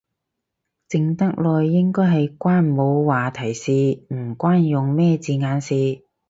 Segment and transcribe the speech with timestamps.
[0.89, 3.71] 靜得耐應該係關冇話題事，
[4.09, 6.01] 唔關用咩字眼事